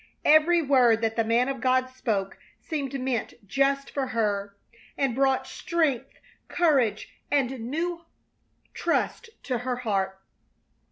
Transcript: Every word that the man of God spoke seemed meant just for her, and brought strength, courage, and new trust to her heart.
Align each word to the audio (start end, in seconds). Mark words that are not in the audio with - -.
Every 0.25 0.63
word 0.63 1.01
that 1.01 1.15
the 1.15 1.23
man 1.23 1.47
of 1.47 1.61
God 1.61 1.87
spoke 1.87 2.39
seemed 2.59 2.99
meant 2.99 3.35
just 3.45 3.91
for 3.91 4.07
her, 4.07 4.57
and 4.97 5.13
brought 5.13 5.45
strength, 5.45 6.13
courage, 6.47 7.07
and 7.29 7.69
new 7.69 8.03
trust 8.73 9.29
to 9.43 9.59
her 9.59 9.75
heart. 9.75 10.19